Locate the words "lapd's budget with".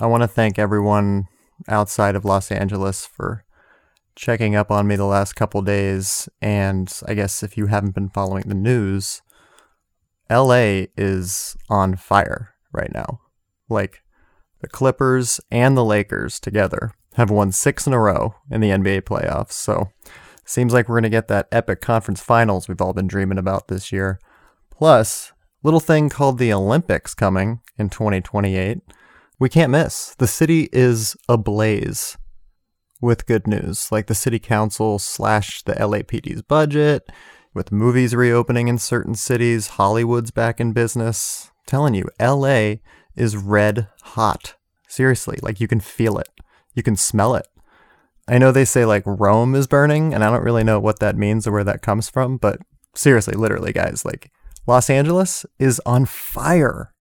35.72-37.72